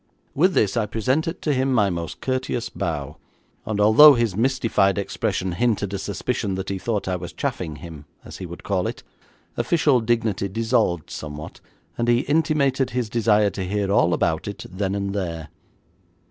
[0.33, 3.17] With this I presented to him my most courteous bow,
[3.67, 8.05] and although his mystified expression hinted a suspicion that he thought I was chaffing him,
[8.25, 9.03] as he would call it,
[9.57, 11.61] official dignity dissolved somewhat,
[11.99, 15.49] and he intimated his desire to hear all about it then and there.